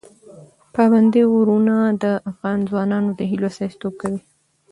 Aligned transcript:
پابندی 0.73 1.23
غرونه 1.33 1.75
د 2.03 2.05
افغان 2.29 2.59
ځوانانو 2.69 3.09
د 3.19 3.19
هیلو 3.29 3.47
استازیتوب 3.51 3.93
کوي. 4.01 4.19